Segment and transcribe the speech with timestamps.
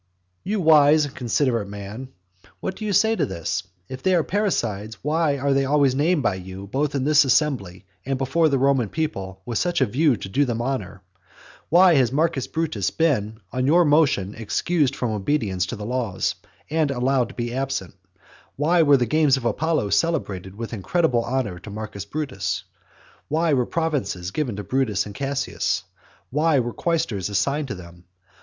[0.43, 2.09] You wise and considerate man,
[2.59, 3.61] what do you say to this?
[3.87, 7.85] If they are parricides, why are they always named by you, both in this assembly
[8.03, 11.03] and before the Roman people, with a view to do them honour?
[11.69, 16.33] Why has Marcus Brutus been, on your motion, excused from obedience to the laws,
[16.71, 17.93] and allowed to be absent.
[18.55, 22.63] Why were the games of Apollo celebrated with incredible honour to Marcus Brutus?
[23.27, 25.83] why were provinces given to Brutus and Cassius?
[26.31, 28.05] why were quaestors assigned to them?